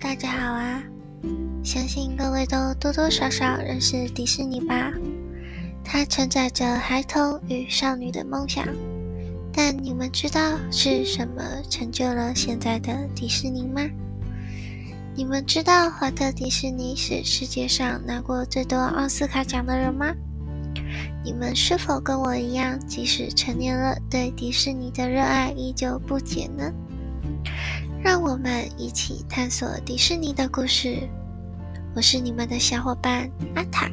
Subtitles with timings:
[0.00, 0.82] 大家好啊！
[1.62, 4.92] 相信各位都多多少少认识迪士尼吧？
[5.84, 8.66] 它承载着孩童与少女的梦想。
[9.52, 13.80] 但你们知道是什么成就了现在的迪士尼吗？
[15.14, 20.12] 你们知道华特迪士尼是世界上拿过最多奥斯卡奖的人吗？
[21.24, 26.72] 你们是否跟我一样，即使成年了，对迪士尼的热爱依旧不减呢？
[28.04, 31.08] 让我们一起探索迪士尼的故事。
[31.96, 33.88] 我是你们的小伙伴阿塔。